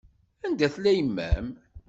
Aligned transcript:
Anda 0.45 0.67
tella 0.73 0.91
yemma-m? 0.93 1.47